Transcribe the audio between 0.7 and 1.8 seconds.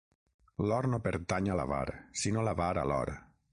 L'or no pertany a